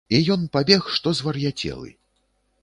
І 0.17 0.19
ён 0.35 0.45
пабег, 0.55 0.87
што 0.95 1.13
звар'яцелы. 1.19 1.93